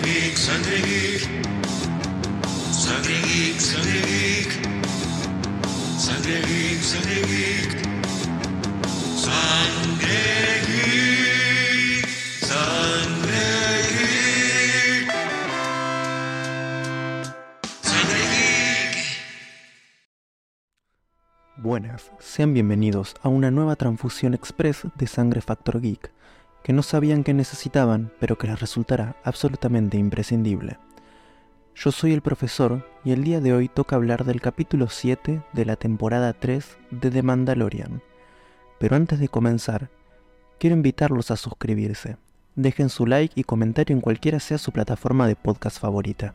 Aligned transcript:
Geek, 0.00 0.38
sangre 0.38 0.80
geek. 0.80 1.28
Sangre 2.72 3.16
geek. 3.28 3.60
Sangre 3.60 4.00
geek. 4.00 4.52
Sangre 5.98 6.40
geek. 7.28 7.82
Buenas, 21.56 22.10
sean 22.18 22.54
bienvenidos 22.54 23.14
a 23.22 23.28
una 23.28 23.50
nueva 23.50 23.76
transfusión 23.76 24.32
express 24.32 24.86
de 24.96 25.06
Sangre 25.06 25.42
Factor 25.42 25.80
Geek, 25.80 26.12
que 26.62 26.72
no 26.72 26.82
sabían 26.82 27.24
que 27.24 27.34
necesitaban, 27.34 28.12
pero 28.20 28.38
que 28.38 28.46
les 28.46 28.60
resultará 28.60 29.16
absolutamente 29.24 29.96
imprescindible. 29.98 30.78
Yo 31.74 31.90
soy 31.90 32.12
el 32.12 32.20
profesor 32.20 32.86
y 33.04 33.12
el 33.12 33.24
día 33.24 33.40
de 33.40 33.52
hoy 33.52 33.68
toca 33.68 33.96
hablar 33.96 34.24
del 34.24 34.40
capítulo 34.40 34.88
7 34.88 35.42
de 35.52 35.64
la 35.64 35.76
temporada 35.76 36.32
3 36.34 36.76
de 36.90 37.10
The 37.10 37.22
Mandalorian. 37.22 38.02
Pero 38.78 38.96
antes 38.96 39.18
de 39.18 39.28
comenzar, 39.28 39.90
quiero 40.58 40.76
invitarlos 40.76 41.30
a 41.30 41.36
suscribirse. 41.36 42.16
Dejen 42.54 42.90
su 42.90 43.06
like 43.06 43.40
y 43.40 43.44
comentario 43.44 43.96
en 43.96 44.02
cualquiera 44.02 44.38
sea 44.38 44.58
su 44.58 44.70
plataforma 44.72 45.26
de 45.26 45.36
podcast 45.36 45.80
favorita. 45.80 46.34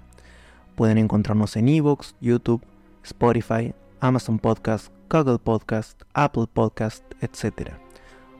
Pueden 0.75 0.97
encontrarnos 0.97 1.55
en 1.55 1.69
Evox, 1.69 2.15
YouTube, 2.19 2.63
Spotify, 3.03 3.73
Amazon 3.99 4.39
Podcast, 4.39 4.91
Google 5.09 5.39
Podcast, 5.39 6.01
Apple 6.13 6.47
Podcast, 6.51 7.03
etc. 7.21 7.86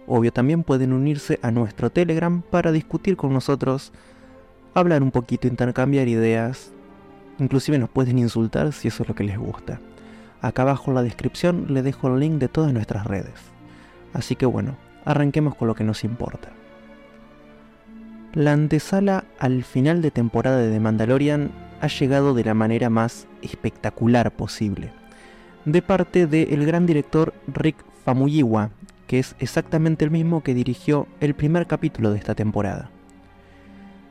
Obvio 0.07 0.31
también 0.31 0.63
pueden 0.63 0.93
unirse 0.93 1.37
a 1.41 1.51
nuestro 1.51 1.89
Telegram 1.89 2.41
para 2.41 2.71
discutir 2.71 3.17
con 3.17 3.33
nosotros, 3.33 3.91
hablar 4.73 5.03
un 5.03 5.11
poquito, 5.11 5.49
intercambiar 5.49 6.07
ideas, 6.07 6.71
inclusive 7.39 7.77
nos 7.77 7.89
pueden 7.89 8.17
insultar 8.17 8.71
si 8.71 8.87
eso 8.87 9.03
es 9.03 9.09
lo 9.09 9.15
que 9.15 9.25
les 9.25 9.37
gusta. 9.37 9.81
Acá 10.41 10.61
abajo 10.61 10.91
en 10.91 10.95
la 10.95 11.03
descripción 11.03 11.65
les 11.69 11.83
dejo 11.83 12.07
el 12.07 12.21
link 12.21 12.35
de 12.35 12.47
todas 12.47 12.71
nuestras 12.71 13.05
redes. 13.05 13.33
Así 14.13 14.37
que 14.37 14.45
bueno, 14.45 14.77
arranquemos 15.03 15.55
con 15.55 15.67
lo 15.67 15.75
que 15.75 15.83
nos 15.83 16.05
importa. 16.05 16.51
La 18.33 18.53
antesala 18.53 19.25
al 19.39 19.65
final 19.65 20.01
de 20.01 20.11
temporada 20.11 20.57
de 20.57 20.71
The 20.71 20.79
Mandalorian 20.79 21.51
ha 21.81 21.87
llegado 21.87 22.33
de 22.33 22.45
la 22.45 22.53
manera 22.53 22.89
más 22.89 23.27
espectacular 23.41 24.31
posible, 24.31 24.91
de 25.65 25.81
parte 25.81 26.27
del 26.27 26.65
gran 26.65 26.85
director 26.85 27.33
Rick 27.47 27.77
Famuyiwa, 28.05 28.69
que 29.07 29.19
es 29.19 29.35
exactamente 29.39 30.05
el 30.05 30.11
mismo 30.11 30.43
que 30.43 30.53
dirigió 30.53 31.07
el 31.19 31.33
primer 31.33 31.65
capítulo 31.65 32.11
de 32.11 32.19
esta 32.19 32.35
temporada. 32.35 32.89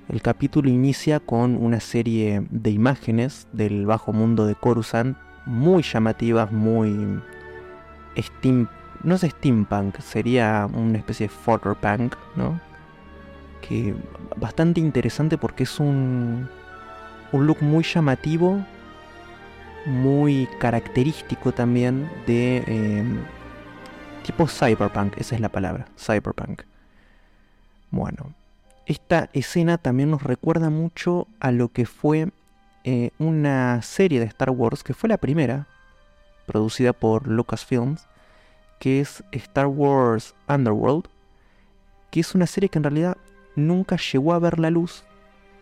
El 0.08 0.22
capítulo 0.22 0.69
inicia 0.70 1.20
con 1.20 1.56
una 1.56 1.80
serie 1.80 2.47
de 2.50 2.70
imágenes 2.70 3.47
del 3.53 3.86
bajo 3.86 4.12
mundo 4.12 4.47
de 4.47 4.55
Coruscant 4.55 5.16
muy 5.44 5.83
llamativas, 5.83 6.50
muy 6.50 7.20
steam, 8.16 8.69
no 9.03 9.14
es 9.14 9.22
steampunk, 9.22 9.98
sería 10.00 10.69
una 10.72 10.98
especie 10.98 11.28
de 11.28 11.33
photorpunk, 11.33 12.14
¿no? 12.34 12.60
Que 13.60 13.94
bastante 14.36 14.81
interesante 14.81 15.38
porque 15.38 15.64
es 15.64 15.78
un 15.78 16.48
un 17.33 17.47
look 17.47 17.62
muy 17.62 17.84
llamativo, 17.84 18.64
muy 19.84 20.48
característico 20.58 21.53
también 21.53 22.08
de 22.27 22.64
eh, 22.66 23.05
tipo 24.27 24.48
cyberpunk, 24.48 25.16
esa 25.19 25.36
es 25.36 25.41
la 25.41 25.48
palabra, 25.48 25.86
cyberpunk. 25.96 26.62
Bueno, 27.92 28.34
esta 28.84 29.30
escena 29.32 29.78
también 29.78 30.10
nos 30.10 30.24
recuerda 30.24 30.69
mucho 30.69 31.28
a 31.38 31.52
lo 31.52 31.69
que 31.69 31.87
fue 31.87 32.31
eh, 32.82 33.10
una 33.20 33.81
serie 33.82 34.19
de 34.19 34.26
Star 34.26 34.50
Wars, 34.50 34.82
que 34.82 34.94
fue 34.94 35.09
la 35.09 35.19
primera, 35.19 35.69
producida 36.44 36.92
por 36.92 37.28
Lucasfilms, 37.28 38.09
que 38.81 39.00
es 39.00 39.22
Star 39.31 39.69
Wars 39.69 40.34
Underworld, 40.48 41.04
que 42.10 42.19
es 42.19 42.34
una 42.34 42.48
serie 42.48 42.69
que 42.69 42.78
en 42.78 42.84
realidad 42.84 43.16
nunca 43.54 43.97
llegó 43.97 44.32
a 44.32 44.41
ver 44.41 44.59
la 44.59 44.70
luz, 44.70 45.04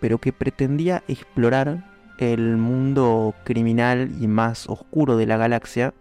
pero 0.00 0.16
que 0.16 0.32
pretendía 0.32 1.04
explorar 1.06 1.84
el 2.18 2.56
mundo 2.56 3.34
criminal 3.44 4.10
y 4.22 4.26
más 4.26 4.70
oscuro 4.70 5.18
de 5.18 5.26
la 5.26 5.36
galaxia, 5.36 5.92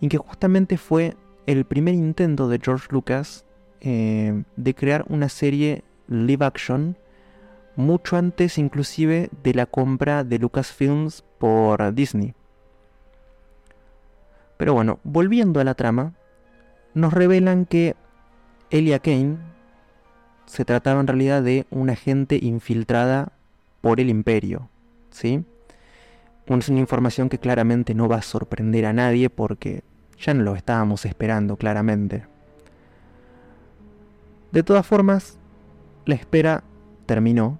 y 0.00 0.08
que 0.08 0.18
justamente 0.18 0.76
fue 0.76 1.16
el 1.46 1.64
primer 1.64 1.94
intento 1.94 2.48
de 2.48 2.60
George 2.62 2.88
Lucas 2.90 3.44
eh, 3.80 4.42
de 4.56 4.74
crear 4.74 5.04
una 5.08 5.28
serie 5.28 5.84
live 6.08 6.44
action 6.44 6.96
mucho 7.76 8.16
antes 8.16 8.58
inclusive 8.58 9.30
de 9.42 9.54
la 9.54 9.66
compra 9.66 10.24
de 10.24 10.38
Lucasfilms 10.38 11.24
por 11.38 11.94
Disney. 11.94 12.34
Pero 14.56 14.72
bueno, 14.72 14.98
volviendo 15.04 15.60
a 15.60 15.64
la 15.64 15.74
trama, 15.74 16.14
nos 16.94 17.12
revelan 17.12 17.66
que 17.66 17.94
Elia 18.70 18.98
Kane 18.98 19.36
se 20.46 20.64
trataba 20.64 21.00
en 21.00 21.06
realidad 21.06 21.42
de 21.42 21.66
una 21.70 21.92
agente 21.92 22.38
infiltrada 22.40 23.32
por 23.82 24.00
el 24.00 24.08
imperio, 24.08 24.70
¿sí? 25.10 25.44
Es 26.46 26.68
una 26.68 26.80
información 26.80 27.28
que 27.28 27.38
claramente 27.38 27.94
no 27.94 28.08
va 28.08 28.16
a 28.16 28.22
sorprender 28.22 28.86
a 28.86 28.92
nadie 28.92 29.28
porque 29.28 29.82
ya 30.18 30.34
no 30.34 30.42
lo 30.42 30.56
estábamos 30.56 31.04
esperando 31.04 31.56
claramente. 31.56 32.26
De 34.52 34.62
todas 34.62 34.86
formas, 34.86 35.38
la 36.04 36.14
espera 36.14 36.64
terminó 37.04 37.58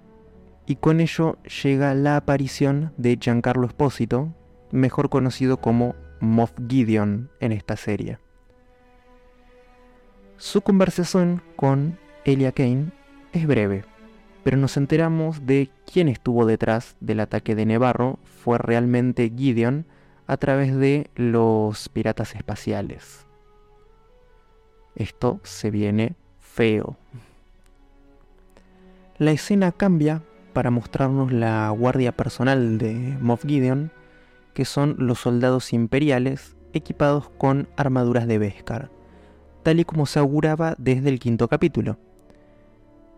y 0.65 0.75
con 0.77 0.99
ello 0.99 1.37
llega 1.63 1.93
la 1.93 2.17
aparición 2.17 2.93
de 2.97 3.17
Giancarlo 3.19 3.67
Espósito, 3.67 4.33
mejor 4.71 5.09
conocido 5.09 5.57
como 5.57 5.95
Moff 6.19 6.51
Gideon 6.67 7.29
en 7.39 7.51
esta 7.51 7.77
serie. 7.77 8.19
Su 10.37 10.61
conversación 10.61 11.41
con 11.55 11.97
Elia 12.25 12.51
Kane 12.51 12.91
es 13.31 13.47
breve, 13.47 13.85
pero 14.43 14.57
nos 14.57 14.77
enteramos 14.77 15.45
de 15.45 15.69
quién 15.91 16.07
estuvo 16.07 16.45
detrás 16.45 16.95
del 16.99 17.21
ataque 17.21 17.55
de 17.55 17.65
Nevarro 17.65 18.19
fue 18.23 18.57
realmente 18.57 19.31
Gideon 19.35 19.85
a 20.27 20.37
través 20.37 20.75
de 20.75 21.09
los 21.15 21.89
piratas 21.89 22.35
espaciales. 22.35 23.25
Esto 24.95 25.39
se 25.43 25.71
viene 25.71 26.15
feo. 26.39 26.97
La 29.17 29.31
escena 29.31 29.71
cambia 29.71 30.21
para 30.53 30.69
mostrarnos 30.71 31.31
la 31.31 31.69
guardia 31.69 32.11
personal 32.11 32.77
de 32.77 32.93
Moff 33.21 33.45
Gideon, 33.45 33.91
que 34.53 34.65
son 34.65 34.95
los 34.97 35.19
soldados 35.19 35.71
imperiales 35.71 36.55
equipados 36.73 37.29
con 37.37 37.67
armaduras 37.77 38.27
de 38.27 38.37
Beskar, 38.37 38.89
tal 39.63 39.79
y 39.79 39.85
como 39.85 40.05
se 40.05 40.19
auguraba 40.19 40.75
desde 40.77 41.09
el 41.09 41.19
quinto 41.19 41.47
capítulo. 41.47 41.97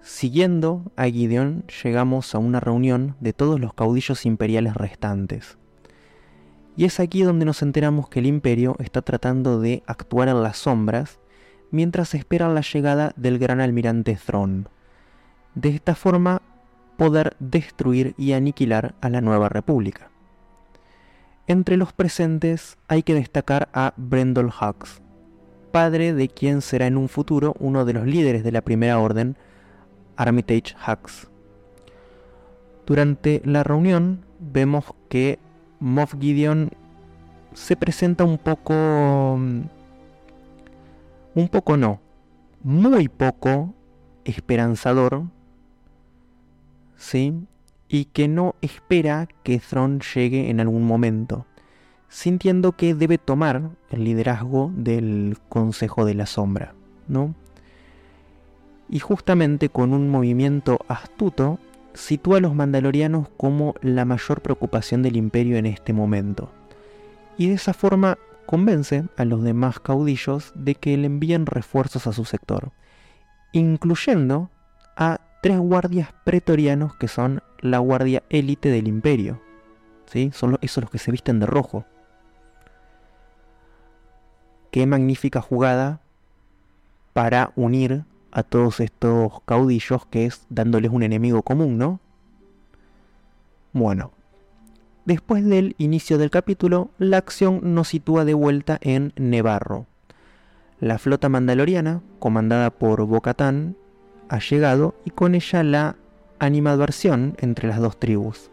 Siguiendo 0.02 0.92
a 0.96 1.06
Gideon, 1.06 1.66
llegamos 1.84 2.34
a 2.36 2.40
una 2.40 2.60
reunión 2.60 3.16
de 3.20 3.34
todos 3.34 3.60
los 3.60 3.74
caudillos 3.74 4.26
imperiales 4.26 4.74
restantes. 4.74 5.58
Y 6.80 6.86
es 6.86 7.02
aquí 7.02 7.24
donde 7.24 7.44
nos 7.44 7.62
enteramos 7.62 8.08
que 8.08 8.20
el 8.20 8.26
imperio 8.26 8.78
está 8.80 9.02
tratando 9.02 9.60
de 9.60 9.84
actuar 9.86 10.30
en 10.30 10.42
las 10.42 10.60
sombras 10.60 11.20
mientras 11.72 12.14
esperan 12.14 12.56
la 12.56 12.62
llegada 12.62 13.12
del 13.18 13.38
gran 13.38 13.60
almirante 13.60 14.16
Thrawn. 14.16 14.70
De 15.56 15.68
esta 15.72 15.94
forma, 15.94 16.42
poder 16.96 17.36
destruir 17.42 18.16
y 18.18 18.32
aniquilar 18.32 18.96
a 19.02 19.10
la 19.10 19.20
nueva 19.20 19.50
república. 19.50 20.10
Entre 21.48 21.76
los 21.76 21.92
presentes 21.92 22.78
hay 22.88 23.04
que 23.04 23.14
destacar 23.14 23.68
a 23.74 23.94
Brendol 23.98 24.48
Hux, 24.48 25.02
padre 25.74 26.14
de 26.14 26.30
quien 26.30 26.62
será 26.62 26.88
en 26.88 26.96
un 26.96 27.10
futuro 27.10 27.58
uno 27.60 27.84
de 27.84 27.92
los 27.92 28.08
líderes 28.08 28.42
de 28.42 28.54
la 28.54 28.62
Primera 28.62 29.00
Orden, 29.00 29.36
Armitage 30.16 30.78
Hux. 30.88 31.28
Durante 32.86 33.42
la 33.44 33.64
reunión 33.64 34.24
vemos 34.40 34.86
que 35.10 35.40
Moff 35.80 36.16
Gideon 36.20 36.72
se 37.54 37.76
presenta 37.76 38.24
un 38.24 38.38
poco... 38.38 39.36
Un 41.36 41.48
poco 41.52 41.78
no, 41.78 42.02
muy 42.64 43.08
poco 43.08 43.74
esperanzador, 44.26 45.24
¿sí? 46.98 47.46
Y 47.88 48.06
que 48.06 48.28
no 48.28 48.56
espera 48.62 49.28
que 49.44 49.60
Thrawn 49.60 50.02
llegue 50.02 50.50
en 50.50 50.60
algún 50.60 50.86
momento, 50.86 51.46
sintiendo 52.10 52.74
que 52.74 52.94
debe 52.94 53.18
tomar 53.18 53.70
el 53.90 54.04
liderazgo 54.04 54.72
del 54.76 55.38
Consejo 55.50 56.04
de 56.04 56.16
la 56.16 56.26
Sombra, 56.26 56.74
¿no? 57.08 57.36
Y 58.90 59.00
justamente 59.00 59.70
con 59.70 59.94
un 59.94 60.10
movimiento 60.10 60.80
astuto, 60.88 61.60
sitúa 61.94 62.38
a 62.38 62.42
los 62.42 62.56
mandalorianos 62.56 63.28
como 63.38 63.76
la 63.82 64.06
mayor 64.06 64.42
preocupación 64.42 65.02
del 65.04 65.18
imperio 65.18 65.58
en 65.58 65.66
este 65.66 65.94
momento. 65.94 66.52
Y 67.38 67.48
de 67.48 67.56
esa 67.56 67.74
forma 67.74 68.18
convence 68.46 69.06
a 69.16 69.26
los 69.26 69.44
demás 69.44 69.80
caudillos 69.80 70.52
de 70.56 70.76
que 70.76 70.98
le 70.98 71.06
envíen 71.06 71.46
refuerzos 71.46 72.08
a 72.08 72.14
su 72.14 72.26
sector, 72.26 72.72
incluyendo 73.52 74.50
a 74.98 75.22
tres 75.42 75.60
guardias 75.60 76.10
pretorianos 76.24 76.96
que 76.96 77.08
son 77.08 77.42
la 77.60 77.80
guardia 77.80 78.24
élite 78.30 78.70
del 78.70 78.88
imperio. 78.88 79.42
¿Sí? 80.08 80.32
Son 80.34 80.58
esos 80.62 80.84
los 80.84 80.92
que 80.92 80.98
se 80.98 81.12
visten 81.12 81.40
de 81.40 81.46
rojo. 81.46 81.86
Qué 84.72 84.86
magnífica 84.86 85.42
jugada 85.42 86.02
para 87.14 87.52
unir 87.56 88.04
a 88.32 88.44
todos 88.44 88.80
estos 88.80 89.42
caudillos 89.46 90.06
que 90.06 90.26
es 90.26 90.46
dándoles 90.50 90.92
un 90.92 91.04
enemigo 91.04 91.42
común, 91.42 91.78
¿no? 91.78 92.00
Bueno, 93.74 94.12
después 95.06 95.46
del 95.46 95.76
inicio 95.78 96.18
del 96.18 96.30
capítulo, 96.30 96.90
la 96.98 97.18
acción 97.18 97.76
nos 97.76 97.90
sitúa 97.90 98.26
de 98.26 98.34
vuelta 98.34 98.78
en 98.82 99.14
Nevarro. 99.16 99.86
La 100.80 100.98
flota 100.98 101.30
mandaloriana, 101.30 102.02
comandada 102.20 102.70
por 102.70 103.04
Bocatán, 103.06 103.76
ha 104.30 104.40
llegado 104.40 104.96
y 105.06 105.10
con 105.10 105.36
ella 105.36 105.64
la 105.64 105.96
animadversión 106.40 107.36
entre 107.40 107.68
las 107.68 107.80
dos 107.80 108.00
tribus. 108.00 108.50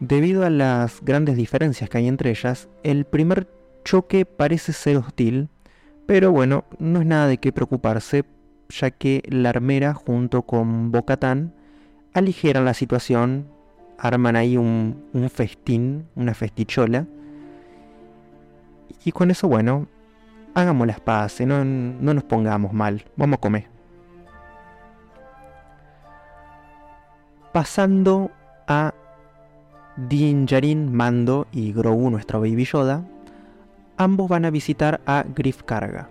Debido 0.00 0.44
a 0.46 0.50
las 0.50 1.00
grandes 1.02 1.36
diferencias 1.36 1.90
que 1.90 1.98
hay 1.98 2.06
entre 2.06 2.30
ellas, 2.30 2.68
el 2.84 3.04
primer 3.04 3.48
choque 3.84 4.24
parece 4.24 4.72
ser 4.72 4.96
hostil, 4.98 5.48
pero 6.06 6.30
bueno, 6.30 6.64
no 6.78 7.00
es 7.00 7.06
nada 7.06 7.26
de 7.26 7.38
qué 7.38 7.52
preocuparse, 7.52 8.24
ya 8.68 8.90
que 8.90 9.22
la 9.28 9.50
armera 9.50 9.94
junto 9.94 10.42
con 10.42 10.92
Bocatán 10.92 11.52
aligeran 12.14 12.64
la 12.64 12.74
situación, 12.74 13.46
arman 13.98 14.36
ahí 14.36 14.56
un, 14.56 15.04
festín, 15.32 16.06
una 16.14 16.34
festichola, 16.34 17.06
y 19.04 19.12
con 19.12 19.30
eso, 19.30 19.48
bueno, 19.48 19.86
hagamos 20.54 20.86
las 20.86 21.00
paces, 21.00 21.46
no, 21.46 21.64
no 21.64 22.14
nos 22.14 22.24
pongamos 22.24 22.72
mal, 22.72 23.04
vamos 23.16 23.38
a 23.38 23.40
comer. 23.40 23.66
Pasando 27.52 28.30
a 28.66 28.92
Din 29.96 30.46
Djarin, 30.46 30.92
Mando 30.92 31.46
y 31.50 31.72
Grogu, 31.72 32.10
nuestro 32.10 32.40
Baby 32.40 32.64
Yoda, 32.64 33.04
ambos 33.96 34.28
van 34.28 34.44
a 34.44 34.50
visitar 34.50 35.00
a 35.06 35.24
Griff 35.34 35.62
Carga. 35.62 36.10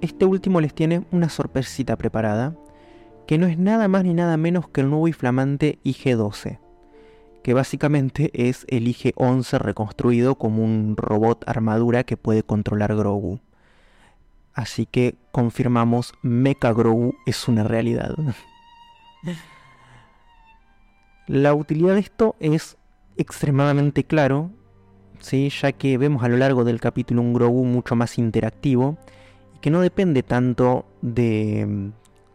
Este 0.00 0.24
último 0.24 0.62
les 0.62 0.72
tiene 0.72 1.04
una 1.10 1.28
sorpresita 1.28 1.96
preparada, 1.96 2.56
que 3.26 3.36
no 3.36 3.46
es 3.46 3.58
nada 3.58 3.86
más 3.86 4.02
ni 4.02 4.14
nada 4.14 4.38
menos 4.38 4.66
que 4.68 4.80
el 4.80 4.88
nuevo 4.88 5.08
y 5.08 5.12
flamante 5.12 5.78
IG-12, 5.84 6.58
que 7.42 7.52
básicamente 7.52 8.30
es 8.32 8.64
el 8.68 8.86
IG-11 8.86 9.58
reconstruido 9.58 10.36
como 10.36 10.64
un 10.64 10.96
robot 10.96 11.46
armadura 11.46 12.04
que 12.04 12.16
puede 12.16 12.42
controlar 12.42 12.96
Grogu. 12.96 13.40
Así 14.54 14.86
que 14.86 15.16
confirmamos, 15.32 16.14
Mecha 16.22 16.72
Grogu 16.72 17.14
es 17.26 17.46
una 17.46 17.62
realidad. 17.62 18.16
La 21.26 21.52
utilidad 21.54 21.94
de 21.94 22.00
esto 22.00 22.36
es 22.40 22.78
extremadamente 23.18 24.04
claro, 24.04 24.50
¿sí? 25.18 25.50
ya 25.50 25.72
que 25.72 25.98
vemos 25.98 26.24
a 26.24 26.28
lo 26.28 26.38
largo 26.38 26.64
del 26.64 26.80
capítulo 26.80 27.20
un 27.20 27.34
Grogu 27.34 27.66
mucho 27.66 27.94
más 27.96 28.16
interactivo 28.16 28.96
que 29.60 29.70
no 29.70 29.80
depende 29.80 30.22
tanto 30.22 30.86
de 31.02 31.66
mm, 31.66 31.92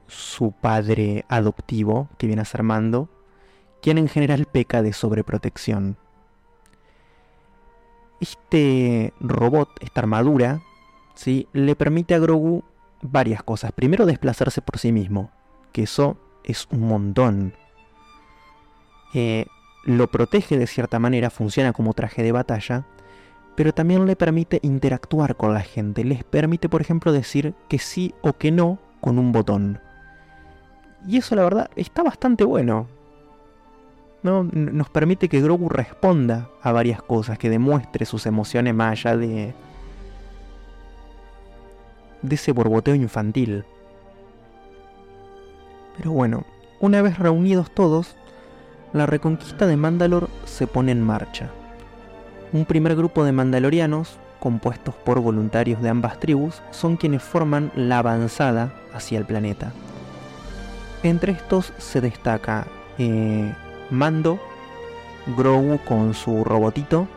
su 0.08 0.52
padre 0.52 1.26
adoptivo 1.28 2.10
que 2.18 2.28
viene 2.28 2.42
a 2.42 2.46
ser 2.46 2.64
Mando, 2.64 3.10
quien 3.82 3.98
en 3.98 4.08
general 4.08 4.46
peca 4.46 4.82
de 4.82 4.94
sobreprotección. 4.94 5.98
Este 8.20 9.14
robot, 9.20 9.70
esta 9.82 10.02
armadura, 10.02 10.62
¿sí? 11.16 11.48
le 11.54 11.76
permite 11.76 12.16
a 12.16 12.20
Grogu 12.20 12.64
varias 13.02 13.44
cosas. 13.44 13.72
Primero, 13.72 14.06
desplazarse 14.06 14.62
por 14.62 14.80
sí 14.80 14.92
mismo, 14.92 15.32
que 15.72 15.84
eso 15.84 16.18
es 16.44 16.68
un 16.72 16.88
montón. 16.88 17.54
Eh, 19.14 19.46
lo 19.84 20.08
protege 20.08 20.58
de 20.58 20.68
cierta 20.68 20.98
manera, 21.00 21.30
funciona 21.30 21.74
como 21.74 21.94
traje 21.94 22.24
de 22.24 22.32
batalla, 22.32 22.86
pero 23.56 23.74
también 23.74 24.06
le 24.06 24.16
permite 24.16 24.60
interactuar 24.62 25.36
con 25.36 25.54
la 25.54 25.62
gente. 25.62 26.04
Les 26.04 26.24
permite, 26.24 26.70
por 26.70 26.82
ejemplo, 26.82 27.12
decir 27.12 27.54
que 27.70 27.80
sí 27.80 28.14
o 28.22 28.34
que 28.34 28.52
no 28.52 28.80
con 29.00 29.18
un 29.18 29.32
botón. 29.32 29.80
Y 31.08 31.18
eso, 31.18 31.36
la 31.36 31.44
verdad, 31.44 31.70
está 31.76 32.04
bastante 32.04 32.44
bueno. 32.44 32.88
¿no? 34.24 34.44
Nos 34.44 34.90
permite 34.90 35.30
que 35.30 35.42
Grogu 35.42 35.70
responda 35.70 36.50
a 36.62 36.72
varias 36.72 37.02
cosas, 37.02 37.38
que 37.38 37.50
demuestre 37.50 38.06
sus 38.06 38.26
emociones 38.26 38.74
más 38.74 38.92
allá 38.92 39.16
de, 39.16 39.54
de 42.24 42.36
ese 42.36 42.52
borboteo 42.52 42.96
infantil. 42.96 43.64
Pero 45.96 46.12
bueno, 46.12 46.44
una 46.82 47.02
vez 47.02 47.20
reunidos 47.20 47.72
todos, 47.72 48.18
la 48.92 49.06
reconquista 49.06 49.68
de 49.68 49.78
Mandalor 49.78 50.30
se 50.46 50.68
pone 50.68 50.92
en 50.92 51.04
marcha. 51.04 51.52
Un 52.56 52.64
primer 52.64 52.96
grupo 52.96 53.26
de 53.26 53.34
mandalorianos, 53.34 54.18
compuestos 54.40 54.96
por 54.96 55.20
voluntarios 55.20 55.82
de 55.82 55.90
ambas 55.90 56.22
tribus, 56.22 56.62
son 56.72 56.96
quienes 56.96 57.22
forman 57.22 57.70
la 57.76 57.98
avanzada 57.98 58.74
hacia 58.94 59.18
el 59.18 59.26
planeta. 59.26 59.74
Entre 61.04 61.34
estos 61.34 61.74
se 61.78 62.00
destaca 62.00 62.66
eh, 62.98 63.54
Mando, 63.90 64.40
Grogu 65.36 65.80
con 65.80 66.14
su 66.14 66.46
robotito, 66.46 67.10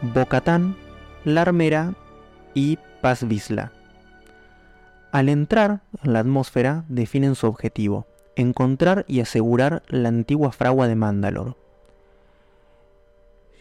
Bocatán, 0.00 0.76
la 1.24 1.42
armera 1.42 1.94
y 2.54 2.78
Paz 3.00 3.26
Vizla. 3.26 3.72
Al 5.10 5.28
entrar 5.28 5.80
en 6.04 6.12
la 6.12 6.20
atmósfera 6.20 6.84
definen 6.86 7.34
su 7.34 7.48
objetivo, 7.48 8.06
encontrar 8.36 9.04
y 9.08 9.22
asegurar 9.22 9.82
la 9.88 10.08
antigua 10.08 10.52
fragua 10.52 10.86
de 10.86 10.94
Mandalor. 10.94 11.56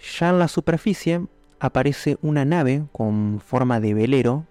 Ya 0.02 0.30
en 0.30 0.40
la 0.40 0.48
superficie 0.48 1.26
aparece 1.60 2.18
una 2.22 2.46
nave 2.46 2.86
con 2.92 3.42
forma 3.46 3.80
de 3.80 3.94
velero, 3.94 4.46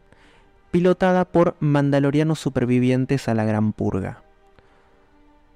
pilotada 0.70 1.24
por 1.24 1.56
mandalorianos 1.60 2.38
supervivientes 2.38 3.28
a 3.28 3.34
la 3.34 3.44
Gran 3.44 3.72
Purga. 3.72 4.22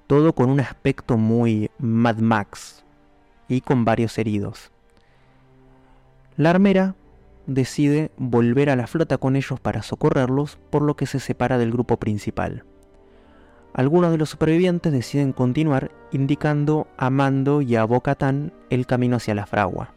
Todo 0.07 0.33
con 0.33 0.49
un 0.49 0.59
aspecto 0.59 1.17
muy 1.17 1.69
Mad 1.77 2.17
Max 2.17 2.83
y 3.47 3.61
con 3.61 3.85
varios 3.85 4.17
heridos. 4.17 4.71
La 6.35 6.49
armera 6.49 6.95
decide 7.45 8.11
volver 8.17 8.69
a 8.69 8.75
la 8.75 8.87
flota 8.87 9.17
con 9.17 9.35
ellos 9.35 9.59
para 9.59 9.83
socorrerlos, 9.83 10.57
por 10.71 10.81
lo 10.81 10.95
que 10.95 11.05
se 11.05 11.19
separa 11.19 11.57
del 11.57 11.71
grupo 11.71 11.97
principal. 11.97 12.65
Algunos 13.73 14.11
de 14.11 14.17
los 14.17 14.29
supervivientes 14.29 14.91
deciden 14.91 15.33
continuar 15.33 15.91
indicando 16.11 16.87
a 16.95 17.09
Mando 17.09 17.61
y 17.61 17.75
a 17.75 17.85
Bocatán 17.85 18.53
el 18.69 18.85
camino 18.85 19.15
hacia 19.15 19.33
la 19.33 19.47
fragua. 19.47 19.93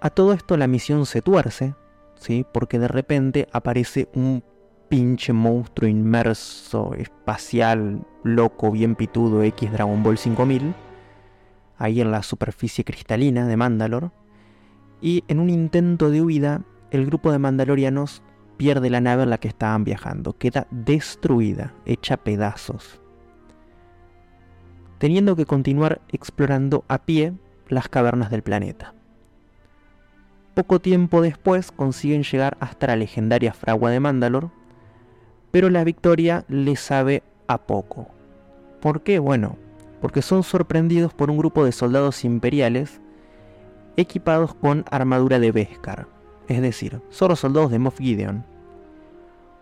A 0.00 0.10
todo 0.10 0.32
esto 0.32 0.56
la 0.56 0.66
misión 0.66 1.04
se 1.04 1.20
tuerce, 1.20 1.74
¿sí? 2.14 2.46
porque 2.52 2.78
de 2.78 2.88
repente 2.88 3.48
aparece 3.52 4.08
un 4.14 4.42
pinche 4.88 5.32
monstruo 5.32 5.88
inmerso, 5.90 6.94
espacial, 6.94 8.06
loco, 8.22 8.70
bien 8.70 8.94
pitudo 8.94 9.42
X 9.42 9.72
Dragon 9.72 10.02
Ball 10.02 10.16
5000, 10.16 10.74
ahí 11.76 12.00
en 12.00 12.12
la 12.12 12.22
superficie 12.22 12.84
cristalina 12.84 13.46
de 13.46 13.56
Mandalor, 13.56 14.12
y 15.02 15.24
en 15.28 15.40
un 15.40 15.50
intento 15.50 16.10
de 16.10 16.22
huida, 16.22 16.62
el 16.90 17.04
grupo 17.04 17.30
de 17.30 17.38
mandalorianos 17.38 18.22
pierde 18.56 18.90
la 18.90 19.00
nave 19.00 19.24
en 19.24 19.30
la 19.30 19.38
que 19.38 19.48
estaban 19.48 19.84
viajando, 19.84 20.36
queda 20.36 20.66
destruida, 20.70 21.74
hecha 21.84 22.16
pedazos, 22.16 23.00
teniendo 24.98 25.36
que 25.36 25.46
continuar 25.46 26.00
explorando 26.08 26.84
a 26.88 26.98
pie 26.98 27.34
las 27.68 27.88
cavernas 27.88 28.30
del 28.30 28.42
planeta. 28.42 28.94
Poco 30.54 30.80
tiempo 30.80 31.20
después 31.20 31.70
consiguen 31.70 32.22
llegar 32.22 32.56
hasta 32.60 32.86
la 32.86 32.96
legendaria 32.96 33.52
fragua 33.52 33.90
de 33.90 34.00
Mandalor, 34.00 34.50
pero 35.50 35.68
la 35.68 35.84
victoria 35.84 36.44
les 36.48 36.80
sabe 36.80 37.22
a 37.46 37.58
poco. 37.58 38.08
¿Por 38.80 39.02
qué? 39.02 39.18
Bueno, 39.18 39.58
porque 40.00 40.22
son 40.22 40.42
sorprendidos 40.42 41.12
por 41.12 41.30
un 41.30 41.38
grupo 41.38 41.64
de 41.64 41.72
soldados 41.72 42.24
imperiales 42.24 43.00
equipados 43.96 44.54
con 44.54 44.84
armadura 44.90 45.38
de 45.38 45.52
Beskar, 45.52 46.06
es 46.48 46.62
decir, 46.62 47.00
son 47.10 47.30
los 47.30 47.40
soldados 47.40 47.70
de 47.70 47.78
Moff 47.78 47.98
Gideon. 47.98 48.44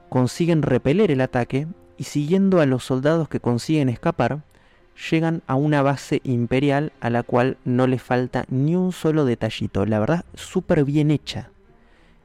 Consiguen 0.08 0.62
repeler 0.62 1.10
el 1.10 1.20
ataque 1.20 1.66
y 1.96 2.04
siguiendo 2.04 2.60
a 2.60 2.66
los 2.66 2.84
soldados 2.84 3.28
que 3.28 3.40
consiguen 3.40 3.88
escapar, 3.88 4.42
llegan 5.10 5.42
a 5.46 5.54
una 5.54 5.82
base 5.82 6.20
imperial 6.24 6.92
a 7.00 7.10
la 7.10 7.22
cual 7.22 7.56
no 7.64 7.86
le 7.86 7.98
falta 7.98 8.44
ni 8.48 8.76
un 8.76 8.92
solo 8.92 9.24
detallito. 9.24 9.86
La 9.86 9.98
verdad, 9.98 10.24
súper 10.34 10.84
bien 10.84 11.10
hecha. 11.10 11.50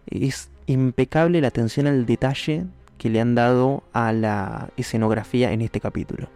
Es 0.08 0.50
impecable 0.66 1.42
la 1.42 1.48
atención 1.48 1.88
al 1.88 2.06
detalle 2.06 2.66
que 2.98 3.10
le 3.10 3.22
han 3.22 3.34
dado 3.34 3.84
a 3.94 4.12
la 4.12 4.70
escenografía 4.78 5.52
en 5.52 5.62
este 5.62 5.80
capítulo. 5.80 6.30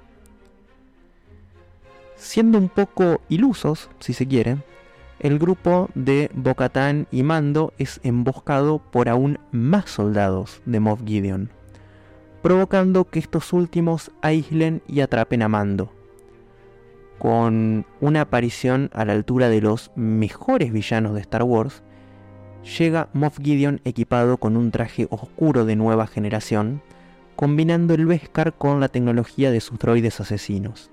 Siendo 2.15 2.57
un 2.57 2.69
poco 2.69 3.21
ilusos, 3.27 3.89
si 3.99 4.13
se 4.13 4.27
quiere, 4.27 4.57
el 5.23 5.39
grupo 5.39 5.89
de 5.95 6.29
Bocatán 6.35 7.07
y 7.09 7.23
Mando 7.23 7.73
es 7.77 8.01
emboscado 8.03 8.79
por 8.79 9.07
aún 9.07 9.39
más 9.51 9.89
soldados 9.89 10.61
de 10.65 10.81
Moff 10.81 11.01
Gideon. 11.03 11.49
provocando 12.41 13.05
que 13.05 13.19
estos 13.19 13.53
últimos 13.53 14.11
aíslen 14.21 14.81
y 14.85 14.99
atrapen 14.99 15.41
a 15.43 15.47
Mando. 15.47 15.93
Con 17.17 17.85
una 18.01 18.19
aparición 18.19 18.89
a 18.91 19.05
la 19.05 19.13
altura 19.13 19.47
de 19.47 19.61
los 19.61 19.91
mejores 19.95 20.73
villanos 20.73 21.13
de 21.13 21.21
Star 21.21 21.43
Wars, 21.43 21.83
llega 22.77 23.07
Moff 23.13 23.37
Gideon 23.41 23.79
equipado 23.85 24.35
con 24.35 24.57
un 24.57 24.71
traje 24.71 25.07
oscuro 25.09 25.63
de 25.63 25.77
nueva 25.77 26.05
generación, 26.05 26.81
combinando 27.37 27.93
el 27.93 28.07
Beskar 28.07 28.51
con 28.51 28.81
la 28.81 28.89
tecnología 28.89 29.49
de 29.49 29.61
sus 29.61 29.79
droides 29.79 30.19
asesinos. 30.19 30.91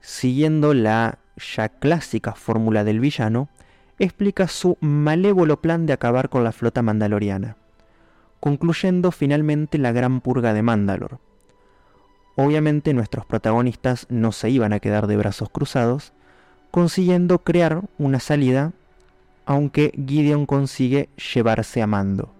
Siguiendo 0.00 0.74
la 0.74 1.20
ya 1.36 1.68
clásica 1.68 2.34
fórmula 2.34 2.84
del 2.84 3.00
villano, 3.00 3.48
explica 3.98 4.48
su 4.48 4.76
malévolo 4.80 5.60
plan 5.60 5.86
de 5.86 5.92
acabar 5.92 6.28
con 6.28 6.44
la 6.44 6.52
flota 6.52 6.82
mandaloriana, 6.82 7.56
concluyendo 8.40 9.12
finalmente 9.12 9.78
la 9.78 9.92
gran 9.92 10.20
purga 10.20 10.52
de 10.54 10.62
Mandalor. 10.62 11.18
Obviamente 12.34 12.94
nuestros 12.94 13.26
protagonistas 13.26 14.06
no 14.08 14.32
se 14.32 14.50
iban 14.50 14.72
a 14.72 14.80
quedar 14.80 15.06
de 15.06 15.16
brazos 15.16 15.50
cruzados, 15.50 16.12
consiguiendo 16.70 17.40
crear 17.40 17.82
una 17.98 18.18
salida, 18.20 18.72
aunque 19.44 19.92
Gideon 20.06 20.46
consigue 20.46 21.10
llevarse 21.34 21.82
a 21.82 21.86
Mando. 21.86 22.32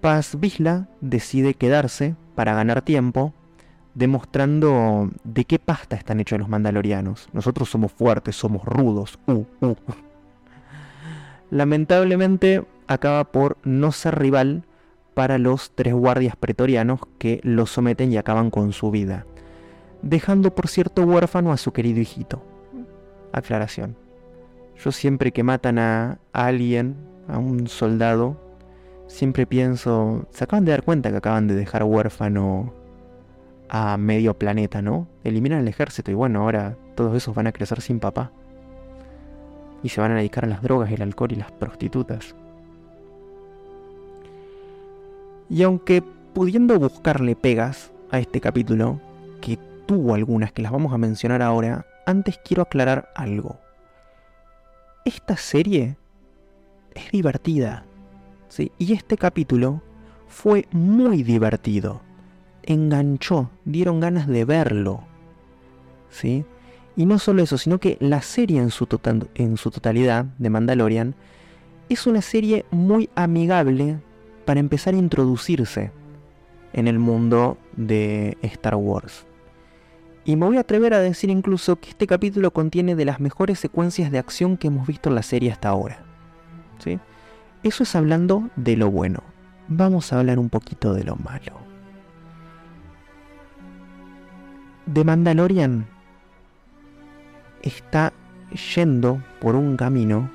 Paz 0.00 0.38
Vizla 0.38 0.88
decide 1.00 1.54
quedarse 1.54 2.14
para 2.34 2.54
ganar 2.54 2.82
tiempo, 2.82 3.32
demostrando 3.98 5.10
de 5.24 5.44
qué 5.44 5.58
pasta 5.58 5.96
están 5.96 6.20
hechos 6.20 6.38
los 6.38 6.48
mandalorianos. 6.48 7.28
Nosotros 7.32 7.68
somos 7.68 7.90
fuertes, 7.90 8.36
somos 8.36 8.64
rudos. 8.64 9.18
Uh, 9.26 9.44
uh. 9.60 9.76
Lamentablemente 11.50 12.64
acaba 12.86 13.24
por 13.24 13.58
no 13.64 13.90
ser 13.90 14.16
rival 14.16 14.62
para 15.14 15.38
los 15.38 15.72
tres 15.74 15.94
guardias 15.94 16.36
pretorianos 16.36 17.00
que 17.18 17.40
lo 17.42 17.66
someten 17.66 18.12
y 18.12 18.18
acaban 18.18 18.50
con 18.50 18.72
su 18.72 18.92
vida, 18.92 19.26
dejando 20.02 20.54
por 20.54 20.68
cierto 20.68 21.02
huérfano 21.02 21.50
a 21.50 21.56
su 21.56 21.72
querido 21.72 21.98
hijito. 22.00 22.44
Aclaración. 23.32 23.96
Yo 24.76 24.92
siempre 24.92 25.32
que 25.32 25.42
matan 25.42 25.80
a 25.80 26.20
alguien, 26.32 26.94
a 27.26 27.38
un 27.38 27.66
soldado, 27.66 28.40
siempre 29.08 29.44
pienso, 29.44 30.28
se 30.30 30.44
acaban 30.44 30.64
de 30.64 30.70
dar 30.70 30.84
cuenta 30.84 31.10
que 31.10 31.16
acaban 31.16 31.48
de 31.48 31.56
dejar 31.56 31.82
huérfano 31.82 32.72
a 33.68 33.96
medio 33.96 34.34
planeta, 34.34 34.82
¿no? 34.82 35.08
Eliminan 35.24 35.60
el 35.60 35.68
ejército 35.68 36.10
y 36.10 36.14
bueno, 36.14 36.42
ahora 36.42 36.76
todos 36.94 37.16
esos 37.16 37.34
van 37.34 37.46
a 37.46 37.52
crecer 37.52 37.80
sin 37.80 38.00
papá. 38.00 38.32
Y 39.82 39.90
se 39.90 40.00
van 40.00 40.12
a 40.12 40.16
dedicar 40.16 40.44
a 40.44 40.48
las 40.48 40.62
drogas, 40.62 40.90
el 40.90 41.02
alcohol 41.02 41.32
y 41.32 41.36
las 41.36 41.52
prostitutas. 41.52 42.34
Y 45.48 45.62
aunque 45.62 46.02
pudiendo 46.34 46.78
buscarle 46.78 47.36
pegas 47.36 47.92
a 48.10 48.18
este 48.18 48.40
capítulo, 48.40 49.00
que 49.40 49.58
tuvo 49.86 50.14
algunas 50.14 50.52
que 50.52 50.62
las 50.62 50.72
vamos 50.72 50.92
a 50.92 50.98
mencionar 50.98 51.42
ahora, 51.42 51.86
antes 52.06 52.38
quiero 52.44 52.62
aclarar 52.62 53.10
algo. 53.14 53.58
Esta 55.04 55.36
serie 55.36 55.96
es 56.94 57.10
divertida, 57.12 57.84
¿sí? 58.48 58.72
Y 58.78 58.92
este 58.92 59.16
capítulo 59.16 59.82
fue 60.26 60.66
muy 60.72 61.22
divertido 61.22 62.02
enganchó, 62.68 63.50
dieron 63.64 63.98
ganas 63.98 64.28
de 64.28 64.44
verlo. 64.44 65.00
¿Sí? 66.10 66.44
Y 66.96 67.06
no 67.06 67.18
solo 67.18 67.42
eso, 67.42 67.58
sino 67.58 67.78
que 67.78 67.96
la 68.00 68.22
serie 68.22 68.60
en 68.60 68.70
su, 68.70 68.86
totalidad 68.86 70.26
de 70.38 70.50
Mandalorian 70.50 71.14
es 71.88 72.06
una 72.06 72.22
serie 72.22 72.66
muy 72.70 73.08
amigable 73.14 73.98
para 74.44 74.60
empezar 74.60 74.94
a 74.94 74.98
introducirse 74.98 75.90
en 76.74 76.88
el 76.88 76.98
mundo 76.98 77.56
de 77.76 78.36
Star 78.42 78.74
Wars. 78.74 79.26
Y 80.24 80.36
me 80.36 80.44
voy 80.44 80.58
a 80.58 80.60
atrever 80.60 80.92
a 80.92 81.00
decir 81.00 81.30
incluso 81.30 81.76
que 81.76 81.88
este 81.90 82.06
capítulo 82.06 82.52
contiene 82.52 82.96
de 82.96 83.06
las 83.06 83.18
mejores 83.18 83.58
secuencias 83.58 84.10
de 84.10 84.18
acción 84.18 84.58
que 84.58 84.66
hemos 84.66 84.86
visto 84.86 85.08
en 85.08 85.14
la 85.14 85.22
serie 85.22 85.50
hasta 85.50 85.70
ahora. 85.70 86.04
¿Sí? 86.80 86.98
Eso 87.62 87.84
es 87.84 87.96
hablando 87.96 88.50
de 88.56 88.76
lo 88.76 88.90
bueno. 88.90 89.22
Vamos 89.68 90.12
a 90.12 90.18
hablar 90.18 90.38
un 90.38 90.50
poquito 90.50 90.92
de 90.92 91.04
lo 91.04 91.16
malo. 91.16 91.67
Mandalorian 95.04 95.86
está 97.62 98.12
yendo 98.74 99.22
por 99.40 99.54
un 99.56 99.76
camino 99.76 100.30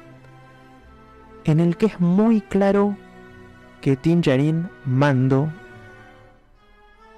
en 1.45 1.59
el 1.59 1.77
que 1.77 1.87
es 1.87 1.99
muy 1.99 2.41
claro 2.41 2.95
que 3.81 3.95
Tinjarin 3.95 4.69
Mando 4.85 5.51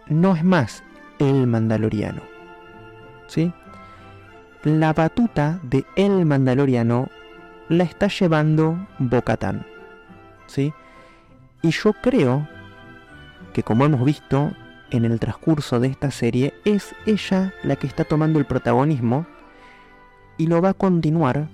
no 0.08 0.36
es 0.36 0.44
más 0.44 0.84
el 1.20 1.48
Mandaloriano. 1.48 2.22
¿Sí? 3.28 3.54
La 4.64 4.94
batuta 4.94 5.60
de 5.64 5.86
el 5.96 6.26
Mandaloriano 6.26 7.10
la 7.70 7.84
está 7.84 8.08
llevando 8.08 8.88
Bocatán. 9.00 9.66
¿Sí? 10.48 10.74
Y 11.62 11.72
yo 11.72 11.94
creo 11.94 12.48
que 13.54 13.64
como 13.64 13.86
hemos 13.86 14.04
visto 14.04 14.52
en 14.92 15.06
el 15.06 15.20
transcurso 15.20 15.80
de 15.80 15.88
esta 15.88 16.12
serie 16.12 16.54
es 16.64 16.96
ella 17.06 17.54
la 17.64 17.76
que 17.76 17.88
está 17.88 18.04
tomando 18.04 18.40
el 18.40 18.46
protagonismo 18.46 19.26
y 20.38 20.48
lo 20.48 20.62
va 20.62 20.70
a 20.70 20.74
continuar 20.74 21.48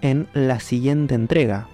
en 0.00 0.28
la 0.34 0.60
siguiente 0.60 1.14
entrega. 1.14 1.68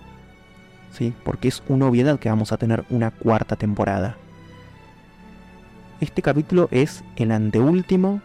¿Sí? 0.92 1.14
Porque 1.24 1.48
es 1.48 1.62
una 1.68 1.86
obviedad 1.86 2.18
que 2.18 2.28
vamos 2.28 2.52
a 2.52 2.56
tener 2.56 2.84
una 2.90 3.10
cuarta 3.10 3.56
temporada. 3.56 4.16
Este 6.00 6.22
capítulo 6.22 6.68
es 6.70 7.04
el 7.16 7.30
anteúltimo. 7.30 8.20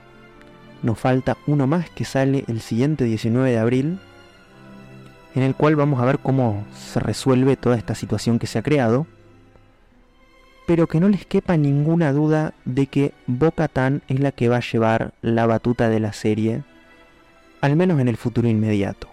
Nos 0.81 0.99
falta 0.99 1.37
uno 1.47 1.67
más 1.67 1.89
que 1.89 2.05
sale 2.05 2.43
el 2.47 2.61
siguiente 2.61 3.03
19 3.03 3.51
de 3.51 3.57
abril. 3.57 3.99
En 5.35 5.43
el 5.43 5.53
cual 5.53 5.75
vamos 5.75 6.01
a 6.01 6.05
ver 6.05 6.19
cómo 6.19 6.65
se 6.73 6.99
resuelve 6.99 7.57
toda 7.57 7.75
esta 7.75 7.93
situación 7.93 8.39
que 8.39 8.47
se 8.47 8.57
ha 8.57 8.63
creado 8.63 9.05
pero 10.65 10.88
que 10.88 11.00
no 11.00 11.10
les 11.10 11.25
quepa 11.25 11.57
ninguna 11.57 12.12
duda 12.12 12.53
de 12.65 12.88
que 12.88 13.13
Boca 13.27 13.67
Tan 13.67 14.01
es 14.07 14.19
la 14.19 14.31
que 14.31 14.50
va 14.50 14.57
a 14.57 14.62
llevar 14.72 15.13
la 15.22 15.45
batuta 15.45 15.89
de 15.89 16.00
la 16.00 16.13
serie, 16.13 16.63
al 17.62 17.75
menos 17.75 18.00
en 18.00 18.07
el 18.07 18.17
futuro 18.17 18.48
inmediato. 18.48 19.07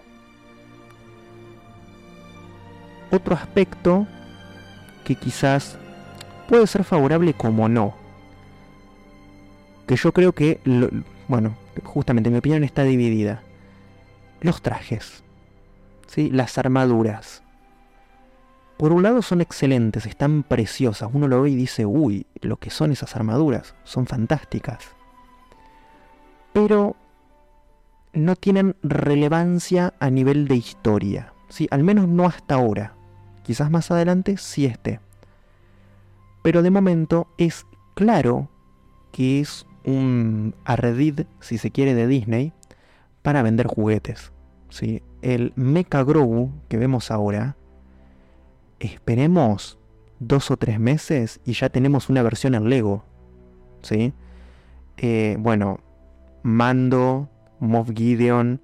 Otro 3.11 3.35
aspecto 3.35 4.07
que 5.03 5.15
quizás 5.15 5.77
puede 6.47 6.65
ser 6.65 6.83
favorable 6.83 7.33
como 7.33 7.69
no, 7.69 7.95
que 9.87 9.95
yo 9.95 10.11
creo 10.11 10.33
que, 10.33 10.59
bueno, 11.27 11.55
justamente 11.83 12.29
mi 12.29 12.37
opinión 12.37 12.63
está 12.63 12.83
dividida. 12.83 13.43
Los 14.41 14.61
trajes, 14.61 15.23
¿sí? 16.07 16.29
las 16.31 16.57
armaduras, 16.57 17.42
por 18.77 18.91
un 18.91 19.03
lado 19.03 19.21
son 19.21 19.41
excelentes, 19.41 20.05
están 20.05 20.43
preciosas. 20.43 21.09
Uno 21.13 21.27
lo 21.27 21.41
ve 21.41 21.51
y 21.51 21.55
dice, 21.55 21.85
uy, 21.85 22.25
lo 22.41 22.57
que 22.57 22.69
son 22.69 22.91
esas 22.91 23.15
armaduras, 23.15 23.75
son 23.83 24.07
fantásticas. 24.07 24.83
Pero 26.53 26.95
no 28.13 28.35
tienen 28.35 28.75
relevancia 28.83 29.93
a 29.99 30.09
nivel 30.09 30.47
de 30.47 30.55
historia. 30.55 31.33
¿sí? 31.49 31.67
Al 31.71 31.83
menos 31.83 32.07
no 32.07 32.25
hasta 32.25 32.55
ahora. 32.55 32.95
Quizás 33.43 33.69
más 33.69 33.91
adelante 33.91 34.37
sí 34.37 34.65
esté. 34.65 34.99
Pero 36.41 36.61
de 36.61 36.71
momento 36.71 37.27
es 37.37 37.65
claro 37.95 38.49
que 39.11 39.39
es 39.39 39.65
un 39.85 40.55
arredid, 40.65 41.21
si 41.39 41.57
se 41.57 41.71
quiere, 41.71 41.93
de 41.93 42.07
Disney 42.07 42.53
para 43.21 43.41
vender 43.41 43.67
juguetes. 43.67 44.31
¿sí? 44.69 45.01
El 45.21 45.53
Mecha 45.55 46.03
Grogu 46.03 46.51
que 46.69 46.77
vemos 46.77 47.11
ahora 47.11 47.55
esperemos 48.87 49.77
dos 50.19 50.51
o 50.51 50.57
tres 50.57 50.79
meses 50.79 51.39
y 51.45 51.53
ya 51.53 51.69
tenemos 51.69 52.09
una 52.09 52.23
versión 52.23 52.55
en 52.55 52.69
Lego. 52.69 53.03
¿Sí? 53.81 54.13
Eh, 54.97 55.35
bueno, 55.39 55.79
Mando, 56.43 57.29
Moff 57.59 57.91
Gideon, 57.93 58.61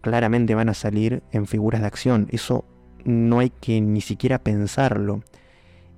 claramente 0.00 0.54
van 0.54 0.68
a 0.68 0.74
salir 0.74 1.22
en 1.32 1.46
figuras 1.46 1.80
de 1.80 1.86
acción. 1.86 2.28
Eso 2.30 2.64
no 3.04 3.38
hay 3.38 3.50
que 3.50 3.80
ni 3.80 4.00
siquiera 4.00 4.38
pensarlo. 4.38 5.22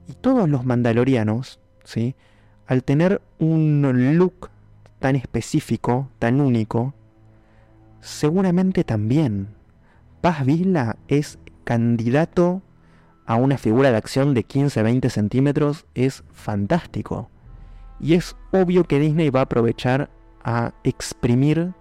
Y 0.08 0.14
todos 0.14 0.48
los 0.48 0.64
mandalorianos, 0.64 1.60
¿sí? 1.84 2.14
Al 2.66 2.84
tener 2.84 3.20
un 3.38 4.16
look 4.16 4.50
tan 4.98 5.16
específico, 5.16 6.08
tan 6.18 6.40
único, 6.40 6.94
seguramente 8.00 8.84
también. 8.84 9.48
Paz 10.20 10.44
Vila 10.44 10.96
es 11.08 11.38
candidato 11.64 12.62
a 13.26 13.36
una 13.36 13.58
figura 13.58 13.90
de 13.90 13.96
acción 13.96 14.34
de 14.34 14.46
15-20 14.46 15.08
centímetros 15.10 15.86
es 15.94 16.24
fantástico. 16.32 17.30
Y 18.00 18.14
es 18.14 18.36
obvio 18.50 18.84
que 18.84 18.98
Disney 18.98 19.30
va 19.30 19.40
a 19.40 19.44
aprovechar 19.44 20.10
a 20.44 20.72
exprimir 20.82 21.72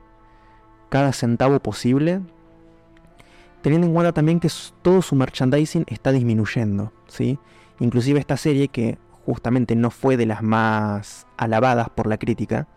cada 0.90 1.14
centavo 1.14 1.60
posible, 1.60 2.22
teniendo 3.62 3.88
en 3.88 3.94
cuenta 3.94 4.12
también 4.12 4.40
que 4.40 4.50
todo 4.82 5.02
su 5.02 5.16
merchandising 5.16 5.86
está 5.88 6.12
disminuyendo, 6.12 6.92
¿sí? 7.08 7.40
Inclusive 7.80 8.20
esta 8.20 8.38
serie 8.38 8.68
que 8.68 8.98
justamente 9.26 9.76
no 9.76 9.90
fue 9.90 10.18
de 10.18 10.26
las 10.26 10.44
más 10.44 11.28
alabadas 11.38 11.90
por 11.90 12.08
la 12.08 12.18
crítica, 12.18 12.68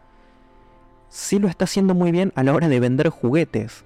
sí 1.09 1.39
lo 1.39 1.49
está 1.49 1.65
haciendo 1.65 1.95
muy 1.95 2.13
bien 2.13 2.33
a 2.35 2.43
la 2.43 2.55
hora 2.55 2.69
de 2.69 2.81
vender 2.81 3.09
juguetes. 3.09 3.85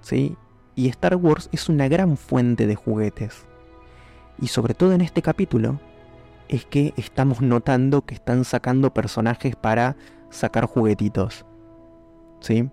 ¿Sí? 0.00 0.36
Y 0.74 0.88
Star 0.88 1.16
Wars 1.16 1.50
es 1.52 1.68
una 1.68 1.88
gran 1.88 2.16
fuente 2.16 2.66
de 2.66 2.74
juguetes. 2.74 3.46
Y 4.40 4.48
sobre 4.48 4.74
todo 4.74 4.92
en 4.92 5.00
este 5.00 5.22
capítulo, 5.22 5.78
es 6.48 6.64
que 6.64 6.92
estamos 6.96 7.40
notando 7.40 8.02
que 8.02 8.14
están 8.14 8.44
sacando 8.44 8.92
personajes 8.92 9.54
para 9.54 9.96
sacar 10.30 10.66
juguetitos. 10.66 11.44
¿Sí? 12.40 12.68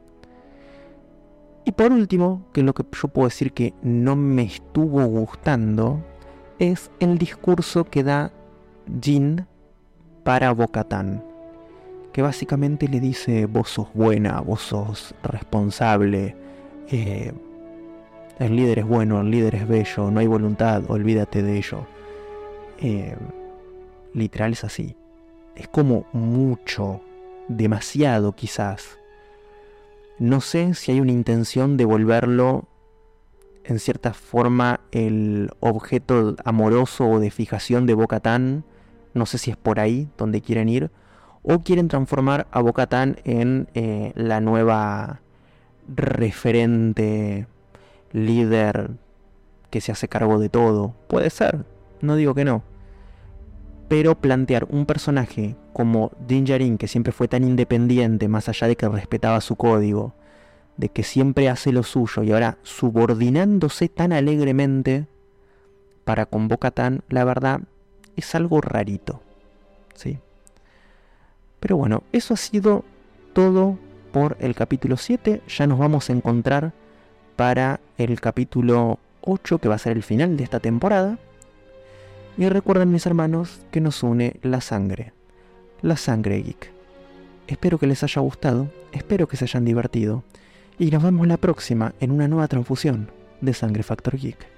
Y 1.65 1.73
por 1.73 1.91
último, 1.91 2.47
que 2.53 2.63
lo 2.63 2.73
que 2.73 2.83
yo 2.91 3.07
puedo 3.09 3.27
decir 3.27 3.51
que 3.51 3.73
no 3.81 4.15
me 4.15 4.43
estuvo 4.43 5.05
gustando, 5.05 6.01
es 6.59 6.89
el 6.99 7.17
discurso 7.17 7.83
que 7.83 8.03
da 8.03 8.31
Jin 9.01 9.45
para 10.23 10.51
Bocatán. 10.53 11.23
Que 12.13 12.21
básicamente 12.21 12.87
le 12.87 12.99
dice, 12.99 13.45
vos 13.45 13.69
sos 13.69 13.93
buena, 13.93 14.39
vos 14.39 14.61
sos 14.61 15.13
responsable, 15.21 16.35
eh, 16.87 17.33
el 18.39 18.55
líder 18.55 18.79
es 18.79 18.85
bueno, 18.85 19.21
el 19.21 19.31
líder 19.31 19.55
es 19.55 19.67
bello, 19.67 20.11
no 20.11 20.19
hay 20.19 20.27
voluntad, 20.27 20.83
olvídate 20.89 21.41
de 21.41 21.57
ello. 21.57 21.87
Eh, 22.79 23.15
literal 24.13 24.53
es 24.53 24.63
así. 24.63 24.95
Es 25.55 25.67
como 25.67 26.05
mucho, 26.13 27.01
demasiado 27.47 28.33
quizás. 28.33 28.99
No 30.19 30.41
sé 30.41 30.73
si 30.73 30.91
hay 30.91 30.99
una 30.99 31.11
intención 31.11 31.77
de 31.77 31.85
volverlo 31.85 32.67
en 33.63 33.79
cierta 33.79 34.13
forma 34.13 34.79
el 34.91 35.51
objeto 35.59 36.35
amoroso 36.45 37.07
o 37.07 37.19
de 37.19 37.31
fijación 37.31 37.85
de 37.85 37.93
Bocatán. 37.93 38.63
No 39.13 39.25
sé 39.25 39.37
si 39.37 39.51
es 39.51 39.57
por 39.57 39.79
ahí 39.79 40.07
donde 40.17 40.41
quieren 40.41 40.69
ir. 40.69 40.91
O 41.43 41.59
quieren 41.59 41.87
transformar 41.87 42.47
a 42.51 42.61
Bocatán 42.61 43.17
en 43.23 43.67
eh, 43.73 44.11
la 44.15 44.41
nueva 44.41 45.21
referente, 45.87 47.47
líder 48.11 48.91
que 49.69 49.81
se 49.81 49.91
hace 49.91 50.07
cargo 50.07 50.39
de 50.39 50.49
todo. 50.49 50.93
Puede 51.07 51.29
ser, 51.29 51.65
no 52.01 52.15
digo 52.15 52.33
que 52.33 52.45
no 52.45 52.63
pero 53.87 54.15
plantear 54.15 54.65
un 54.69 54.85
personaje 54.85 55.55
como 55.73 56.11
Din 56.27 56.77
que 56.77 56.87
siempre 56.87 57.13
fue 57.13 57.27
tan 57.27 57.43
independiente, 57.43 58.27
más 58.27 58.49
allá 58.49 58.67
de 58.67 58.75
que 58.75 58.89
respetaba 58.89 59.41
su 59.41 59.55
código, 59.55 60.13
de 60.75 60.89
que 60.89 61.03
siempre 61.03 61.49
hace 61.49 61.71
lo 61.71 61.83
suyo 61.83 62.23
y 62.23 62.31
ahora 62.31 62.57
subordinándose 62.63 63.87
tan 63.87 64.11
alegremente 64.11 65.07
para 66.03 66.25
con 66.25 66.47
Tan, 66.47 67.03
la 67.09 67.23
verdad 67.23 67.61
es 68.15 68.35
algo 68.35 68.61
rarito. 68.61 69.21
¿sí? 69.93 70.19
Pero 71.59 71.77
bueno, 71.77 72.03
eso 72.11 72.33
ha 72.33 72.37
sido 72.37 72.83
todo 73.33 73.77
por 74.11 74.37
el 74.39 74.55
capítulo 74.55 74.97
7. 74.97 75.41
Ya 75.47 75.67
nos 75.67 75.79
vamos 75.79 76.09
a 76.09 76.13
encontrar 76.13 76.73
para 77.37 77.79
el 77.97 78.19
capítulo 78.19 78.99
8, 79.21 79.59
que 79.59 79.69
va 79.69 79.75
a 79.75 79.79
ser 79.79 79.95
el 79.95 80.03
final 80.03 80.35
de 80.35 80.43
esta 80.43 80.59
temporada. 80.59 81.17
Y 82.37 82.49
recuerden 82.49 82.91
mis 82.91 83.05
hermanos 83.05 83.61
que 83.71 83.79
nos 83.79 84.03
une 84.03 84.35
la 84.41 84.59
sangre, 84.59 85.13
la 85.81 85.95
sangre 85.95 86.41
geek. 86.41 86.71
Espero 87.47 87.79
que 87.79 87.87
les 87.87 88.03
haya 88.03 88.21
gustado, 88.21 88.67
espero 88.91 89.27
que 89.27 89.37
se 89.37 89.45
hayan 89.45 89.63
divertido 89.63 90.23
y 90.77 90.91
nos 90.91 91.01
vemos 91.01 91.25
la 91.27 91.37
próxima 91.37 91.93
en 91.99 92.11
una 92.11 92.27
nueva 92.27 92.47
transfusión 92.47 93.09
de 93.39 93.53
Sangre 93.53 93.83
Factor 93.83 94.17
Geek. 94.17 94.56